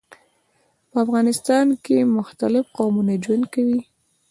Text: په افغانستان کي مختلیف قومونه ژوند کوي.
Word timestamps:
په 0.89 0.95
افغانستان 1.05 1.65
کي 1.83 1.97
مختلیف 2.17 2.65
قومونه 2.77 3.13
ژوند 3.23 3.43
کوي. 3.53 3.79